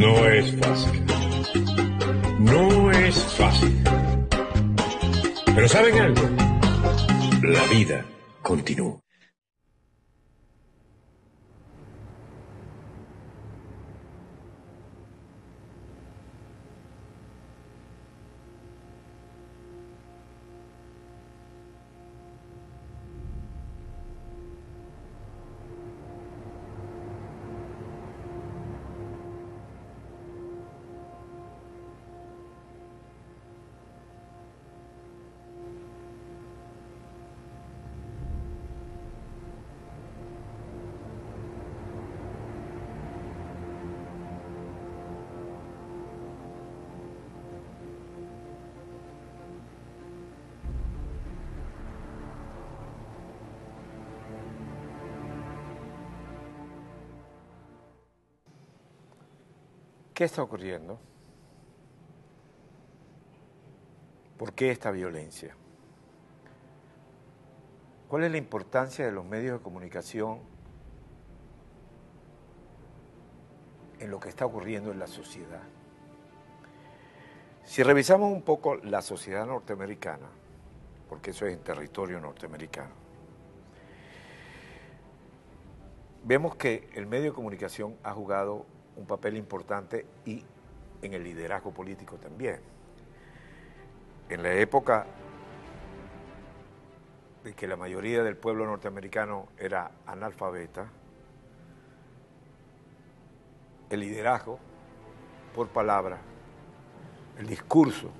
No 0.00 0.26
es 0.28 0.56
fácil. 0.56 1.04
No 2.38 2.90
es 2.90 3.16
fácil. 3.34 3.84
Pero 5.54 5.68
¿saben 5.68 5.98
algo? 6.00 6.22
La 7.42 7.62
vida 7.66 8.06
continúa. 8.40 8.98
¿Qué 60.20 60.24
está 60.24 60.42
ocurriendo? 60.42 60.98
¿Por 64.36 64.52
qué 64.52 64.70
esta 64.70 64.90
violencia? 64.90 65.56
¿Cuál 68.06 68.24
es 68.24 68.30
la 68.30 68.36
importancia 68.36 69.06
de 69.06 69.12
los 69.12 69.24
medios 69.24 69.56
de 69.58 69.64
comunicación 69.64 70.40
en 73.98 74.10
lo 74.10 74.20
que 74.20 74.28
está 74.28 74.44
ocurriendo 74.44 74.92
en 74.92 74.98
la 74.98 75.06
sociedad? 75.06 75.62
Si 77.64 77.82
revisamos 77.82 78.30
un 78.30 78.42
poco 78.42 78.76
la 78.76 79.00
sociedad 79.00 79.46
norteamericana, 79.46 80.28
porque 81.08 81.30
eso 81.30 81.46
es 81.46 81.54
en 81.54 81.64
territorio 81.64 82.20
norteamericano, 82.20 82.92
vemos 86.24 86.56
que 86.56 86.90
el 86.92 87.06
medio 87.06 87.30
de 87.30 87.32
comunicación 87.32 87.96
ha 88.02 88.12
jugado 88.12 88.66
un 88.96 89.06
papel 89.06 89.36
importante 89.36 90.06
y 90.24 90.44
en 91.02 91.14
el 91.14 91.24
liderazgo 91.24 91.72
político 91.72 92.16
también. 92.16 92.60
En 94.28 94.42
la 94.42 94.52
época 94.52 95.06
de 97.44 97.54
que 97.54 97.66
la 97.66 97.76
mayoría 97.76 98.22
del 98.22 98.36
pueblo 98.36 98.66
norteamericano 98.66 99.48
era 99.58 99.90
analfabeta, 100.06 100.86
el 103.88 104.00
liderazgo 104.00 104.58
por 105.54 105.68
palabra, 105.68 106.18
el 107.38 107.46
discurso, 107.46 108.10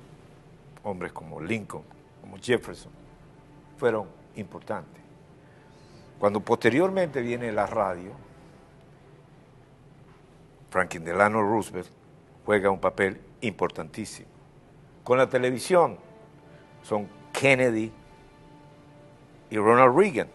hombres 0.82 1.12
como 1.12 1.40
Lincoln, 1.40 1.84
como 2.20 2.38
Jefferson, 2.38 2.92
fueron 3.76 4.08
importantes. 4.36 5.02
Cuando 6.18 6.40
posteriormente 6.40 7.22
viene 7.22 7.52
la 7.52 7.66
radio, 7.66 8.12
Franklin 10.70 11.04
Delano 11.04 11.42
Roosevelt 11.42 11.88
juega 12.46 12.70
un 12.70 12.80
papel 12.80 13.20
importantísimo. 13.40 14.28
Con 15.04 15.18
la 15.18 15.28
televisión 15.28 15.98
son 16.82 17.08
Kennedy 17.32 17.92
y 19.50 19.56
Ronald 19.56 19.96
Reagan. 19.96 20.28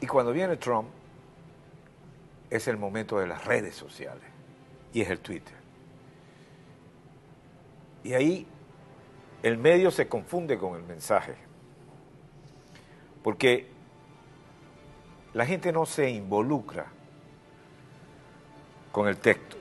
Y 0.00 0.06
cuando 0.06 0.32
viene 0.32 0.56
Trump 0.56 0.88
es 2.50 2.66
el 2.66 2.76
momento 2.76 3.18
de 3.18 3.28
las 3.28 3.44
redes 3.44 3.76
sociales 3.76 4.24
y 4.92 5.00
es 5.00 5.08
el 5.08 5.20
Twitter. 5.20 5.54
Y 8.02 8.14
ahí 8.14 8.46
el 9.44 9.58
medio 9.58 9.90
se 9.92 10.08
confunde 10.08 10.58
con 10.58 10.74
el 10.74 10.82
mensaje. 10.82 11.36
Porque 13.22 13.68
la 15.34 15.46
gente 15.46 15.72
no 15.72 15.86
se 15.86 16.10
involucra 16.10 16.86
con 18.92 19.08
el 19.08 19.16
texto, 19.16 19.56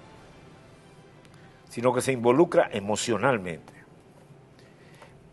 sino 1.70 1.94
que 1.94 2.02
se 2.02 2.12
involucra 2.12 2.70
emocionalmente. 2.72 3.74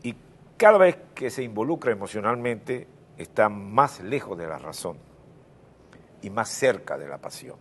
Y 0.05 0.15
cada 0.57 0.79
vez 0.79 0.97
que 1.15 1.31
se 1.31 1.43
involucra 1.43 1.93
emocionalmente 1.93 2.87
está 3.19 3.49
más 3.49 4.01
lejos 4.01 4.39
de 4.39 4.47
la 4.47 4.57
razón 4.57 4.97
y 6.23 6.31
más 6.31 6.49
cerca 6.49 6.97
de 6.97 7.09
la 7.09 7.19
pasión. 7.19 7.57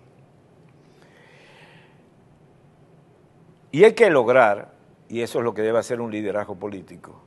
Y 3.71 3.83
hay 3.83 3.93
que 3.93 4.09
lograr, 4.09 4.73
y 5.09 5.21
eso 5.21 5.39
es 5.39 5.43
lo 5.43 5.53
que 5.53 5.61
debe 5.63 5.79
hacer 5.79 5.99
un 5.99 6.11
liderazgo 6.11 6.55
político 6.55 7.21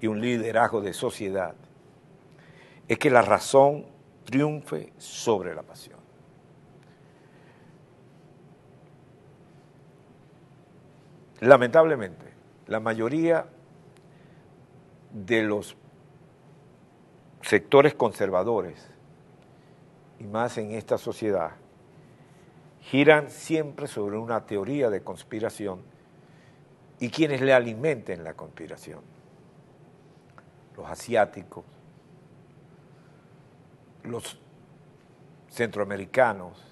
y 0.00 0.06
un 0.06 0.20
liderazgo 0.20 0.80
de 0.80 0.92
sociedad, 0.92 1.54
es 2.86 2.98
que 2.98 3.10
la 3.10 3.22
razón 3.22 3.86
triunfe 4.24 4.92
sobre 4.98 5.54
la 5.54 5.62
pasión. 5.62 5.99
Lamentablemente, 11.40 12.26
la 12.66 12.80
mayoría 12.80 13.46
de 15.10 15.42
los 15.42 15.74
sectores 17.40 17.94
conservadores, 17.94 18.86
y 20.18 20.24
más 20.24 20.58
en 20.58 20.72
esta 20.72 20.98
sociedad, 20.98 21.52
giran 22.82 23.30
siempre 23.30 23.86
sobre 23.86 24.18
una 24.18 24.44
teoría 24.44 24.90
de 24.90 25.02
conspiración 25.02 25.80
y 26.98 27.08
quienes 27.08 27.40
le 27.40 27.54
alimenten 27.54 28.22
la 28.22 28.34
conspiración. 28.34 29.00
Los 30.76 30.86
asiáticos, 30.90 31.64
los 34.02 34.38
centroamericanos, 35.48 36.62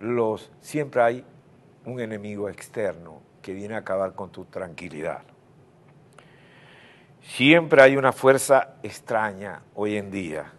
los 0.00 0.50
siempre 0.60 1.02
hay 1.02 1.24
un 1.84 2.00
enemigo 2.00 2.48
externo 2.48 3.27
que 3.42 3.52
viene 3.52 3.74
a 3.74 3.78
acabar 3.78 4.14
con 4.14 4.30
tu 4.30 4.44
tranquilidad. 4.44 5.22
Siempre 7.22 7.82
hay 7.82 7.96
una 7.96 8.12
fuerza 8.12 8.76
extraña 8.82 9.62
hoy 9.74 9.96
en 9.96 10.10
día 10.10 10.52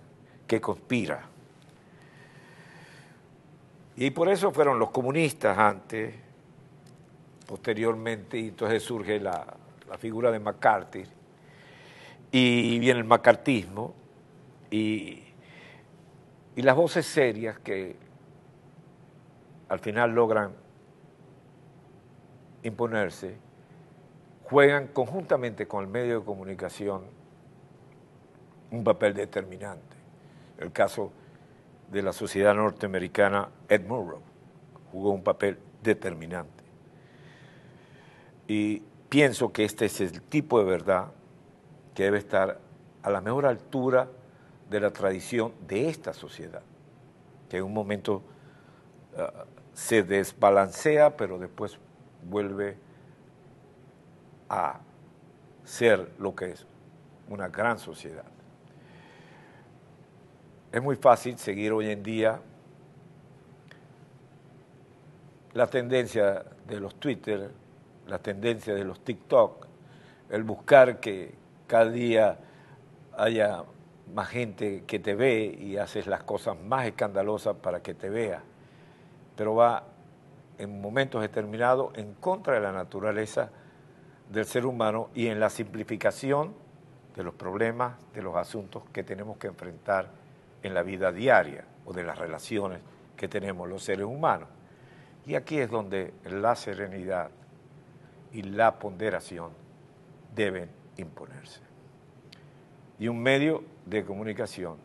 que 0.45 0.61
conspira. 0.61 1.23
Y 3.95 4.11
por 4.11 4.29
eso 4.29 4.51
fueron 4.51 4.79
los 4.79 4.91
comunistas 4.91 5.57
antes, 5.57 6.15
posteriormente, 7.47 8.37
y 8.37 8.49
entonces 8.49 8.83
surge 8.83 9.19
la, 9.19 9.45
la 9.89 9.97
figura 9.97 10.31
de 10.31 10.39
McCarthy, 10.39 11.03
y 12.31 12.79
viene 12.79 12.99
el 12.99 13.05
macartismo, 13.05 13.93
y, 14.71 15.23
y 16.55 16.61
las 16.61 16.75
voces 16.75 17.05
serias 17.05 17.59
que 17.59 17.95
al 19.67 19.79
final 19.79 20.11
logran 20.11 20.53
imponerse, 22.63 23.37
juegan 24.43 24.87
conjuntamente 24.87 25.67
con 25.67 25.83
el 25.83 25.89
medio 25.89 26.19
de 26.19 26.25
comunicación 26.25 27.03
un 28.71 28.83
papel 28.83 29.13
determinante. 29.13 29.97
El 30.57 30.71
caso 30.71 31.11
de 31.91 32.01
la 32.01 32.13
sociedad 32.13 32.53
norteamericana, 32.55 33.49
Ed 33.67 33.85
Murrow, 33.85 34.21
jugó 34.91 35.11
un 35.11 35.23
papel 35.23 35.57
determinante. 35.81 36.63
Y 38.47 38.81
pienso 39.09 39.51
que 39.51 39.65
este 39.65 39.85
es 39.85 40.01
el 40.01 40.21
tipo 40.21 40.59
de 40.59 40.65
verdad 40.65 41.11
que 41.93 42.03
debe 42.03 42.17
estar 42.17 42.59
a 43.03 43.09
la 43.09 43.21
mejor 43.21 43.45
altura 43.45 44.09
de 44.69 44.79
la 44.79 44.91
tradición 44.91 45.53
de 45.67 45.89
esta 45.89 46.13
sociedad, 46.13 46.61
que 47.49 47.57
en 47.57 47.63
un 47.63 47.73
momento 47.73 48.21
uh, 49.17 49.21
se 49.73 50.03
desbalancea, 50.03 51.15
pero 51.15 51.39
después 51.39 51.79
vuelve 52.23 52.77
a 54.49 54.79
ser 55.63 56.11
lo 56.19 56.35
que 56.35 56.51
es 56.51 56.65
una 57.29 57.47
gran 57.49 57.77
sociedad. 57.77 58.25
Es 60.71 60.81
muy 60.81 60.95
fácil 60.95 61.37
seguir 61.37 61.71
hoy 61.71 61.89
en 61.89 62.03
día 62.03 62.39
la 65.53 65.67
tendencia 65.67 66.45
de 66.67 66.79
los 66.79 66.95
Twitter, 66.95 67.51
la 68.07 68.19
tendencia 68.19 68.73
de 68.73 68.83
los 68.83 69.03
TikTok, 69.03 69.67
el 70.29 70.43
buscar 70.43 70.99
que 70.99 71.33
cada 71.67 71.89
día 71.89 72.39
haya 73.17 73.63
más 74.13 74.29
gente 74.29 74.83
que 74.85 74.99
te 74.99 75.15
ve 75.15 75.57
y 75.59 75.77
haces 75.77 76.07
las 76.07 76.23
cosas 76.23 76.59
más 76.59 76.85
escandalosas 76.87 77.55
para 77.57 77.81
que 77.81 77.93
te 77.93 78.09
vea 78.09 78.43
pero 79.39 79.55
va 79.55 79.81
en 80.59 80.81
momentos 80.81 81.21
determinados 81.21 81.97
en 81.97 82.13
contra 82.13 82.53
de 82.53 82.59
la 82.59 82.71
naturaleza 82.71 83.49
del 84.29 84.45
ser 84.45 84.65
humano 84.65 85.09
y 85.15 85.27
en 85.27 85.39
la 85.39 85.49
simplificación 85.49 86.53
de 87.15 87.23
los 87.23 87.33
problemas, 87.33 87.97
de 88.13 88.21
los 88.21 88.35
asuntos 88.35 88.83
que 88.93 89.03
tenemos 89.03 89.37
que 89.37 89.47
enfrentar 89.47 90.09
en 90.61 90.73
la 90.73 90.83
vida 90.83 91.11
diaria 91.11 91.65
o 91.85 91.93
de 91.93 92.03
las 92.03 92.17
relaciones 92.17 92.81
que 93.17 93.27
tenemos 93.27 93.67
los 93.67 93.83
seres 93.83 94.05
humanos. 94.05 94.47
Y 95.25 95.35
aquí 95.35 95.59
es 95.59 95.69
donde 95.69 96.13
la 96.25 96.55
serenidad 96.55 97.31
y 98.31 98.43
la 98.43 98.77
ponderación 98.77 99.51
deben 100.35 100.69
imponerse. 100.97 101.61
Y 102.99 103.07
un 103.07 103.21
medio 103.21 103.63
de 103.85 104.03
comunicación 104.03 104.77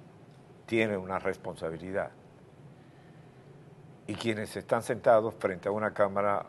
tiene 0.67 0.97
una 0.97 1.19
responsabilidad. 1.19 2.11
Y 4.06 4.15
quienes 4.15 4.56
están 4.56 4.83
sentados 4.83 5.35
frente 5.35 5.69
a 5.69 5.73
una 5.73 5.95
cámara 5.95 6.47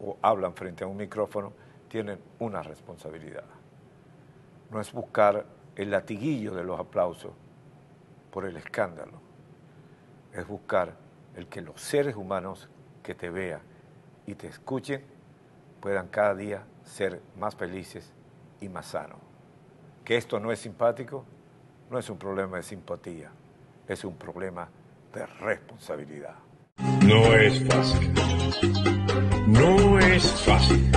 o 0.00 0.16
hablan 0.22 0.54
frente 0.54 0.84
a 0.84 0.86
un 0.86 0.96
micrófono 0.96 1.52
tienen 1.88 2.18
una 2.38 2.62
responsabilidad. 2.62 3.44
No 4.70 4.80
es 4.80 4.92
buscar 4.92 5.44
el 5.76 5.90
latiguillo 5.90 6.54
de 6.54 6.64
los 6.64 6.78
aplausos 6.78 7.32
por 8.30 8.44
el 8.44 8.56
escándalo, 8.56 9.20
es 10.32 10.46
buscar 10.46 10.94
el 11.34 11.46
que 11.46 11.62
los 11.62 11.80
seres 11.80 12.16
humanos 12.16 12.68
que 13.02 13.14
te 13.14 13.30
vean 13.30 13.62
y 14.26 14.34
te 14.34 14.48
escuchen 14.48 15.04
puedan 15.80 16.08
cada 16.08 16.34
día 16.34 16.64
ser 16.84 17.22
más 17.38 17.54
felices 17.54 18.12
y 18.60 18.68
más 18.68 18.86
sanos. 18.86 19.18
Que 20.04 20.16
esto 20.16 20.40
no 20.40 20.52
es 20.52 20.58
simpático, 20.58 21.24
no 21.90 21.98
es 21.98 22.10
un 22.10 22.18
problema 22.18 22.56
de 22.56 22.62
simpatía, 22.62 23.30
es 23.86 24.04
un 24.04 24.16
problema 24.16 24.68
de 25.12 25.24
responsabilidad. 25.26 26.47
No 27.08 27.34
es 27.36 27.58
fácil. 27.64 28.12
No 29.46 29.98
es 29.98 30.24
fácil. 30.42 30.90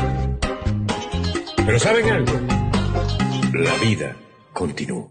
Pero 1.65 1.79
¿saben 1.79 2.09
algo? 2.09 2.33
La 3.53 3.73
vida 3.77 4.17
continúa. 4.51 5.09